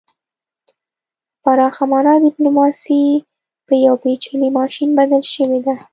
[1.41, 3.03] په پراخه مانا ډیپلوماسي
[3.67, 5.75] په یو پیچلي ماشین بدله شوې ده